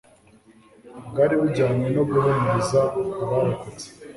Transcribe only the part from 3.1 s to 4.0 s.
abarokotse